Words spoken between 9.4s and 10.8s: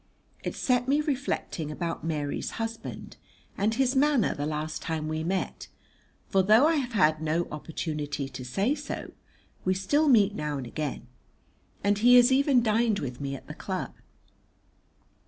we still meet now and